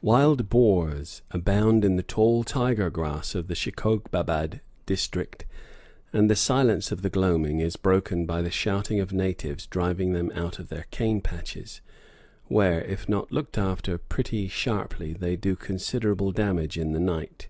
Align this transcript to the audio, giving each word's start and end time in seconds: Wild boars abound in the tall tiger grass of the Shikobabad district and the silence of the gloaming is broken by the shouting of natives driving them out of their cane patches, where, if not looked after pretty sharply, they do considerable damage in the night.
Wild 0.00 0.48
boars 0.48 1.22
abound 1.32 1.84
in 1.84 1.96
the 1.96 2.04
tall 2.04 2.44
tiger 2.44 2.88
grass 2.88 3.34
of 3.34 3.48
the 3.48 3.56
Shikobabad 3.56 4.60
district 4.86 5.44
and 6.12 6.30
the 6.30 6.36
silence 6.36 6.92
of 6.92 7.02
the 7.02 7.10
gloaming 7.10 7.58
is 7.58 7.74
broken 7.74 8.24
by 8.24 8.42
the 8.42 8.50
shouting 8.52 9.00
of 9.00 9.12
natives 9.12 9.66
driving 9.66 10.12
them 10.12 10.30
out 10.36 10.60
of 10.60 10.68
their 10.68 10.86
cane 10.92 11.20
patches, 11.20 11.80
where, 12.44 12.82
if 12.82 13.08
not 13.08 13.32
looked 13.32 13.58
after 13.58 13.98
pretty 13.98 14.46
sharply, 14.46 15.14
they 15.14 15.34
do 15.34 15.56
considerable 15.56 16.30
damage 16.30 16.78
in 16.78 16.92
the 16.92 17.00
night. 17.00 17.48